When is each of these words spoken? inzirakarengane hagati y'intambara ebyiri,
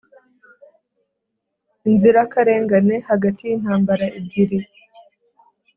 inzirakarengane 1.89 2.95
hagati 3.09 3.41
y'intambara 3.45 4.05
ebyiri, 4.17 4.59